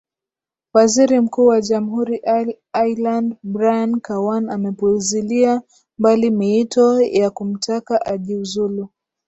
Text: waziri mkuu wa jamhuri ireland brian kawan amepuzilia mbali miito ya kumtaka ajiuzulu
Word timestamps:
waziri 0.73 1.19
mkuu 1.19 1.45
wa 1.45 1.61
jamhuri 1.61 2.21
ireland 2.73 3.35
brian 3.43 3.99
kawan 3.99 4.49
amepuzilia 4.49 5.61
mbali 5.97 6.29
miito 6.29 7.01
ya 7.01 7.29
kumtaka 7.29 8.05
ajiuzulu 8.05 8.89